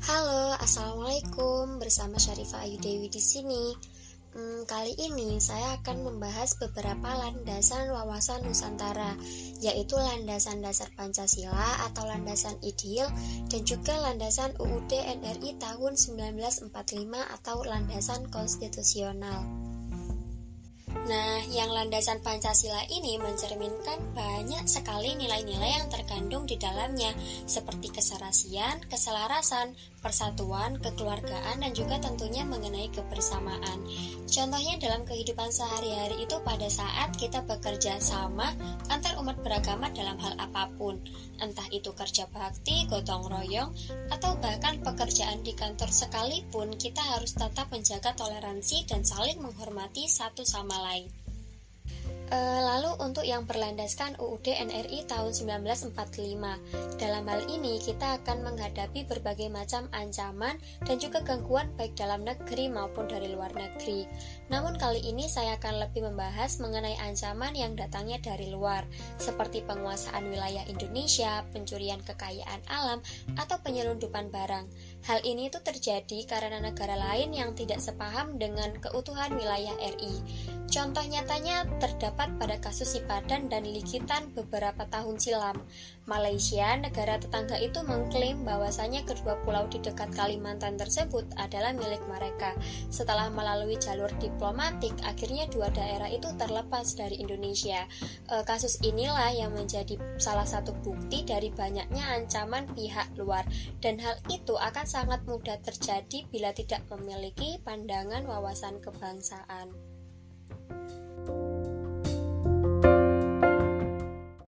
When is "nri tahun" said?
14.88-15.92, 54.54-55.34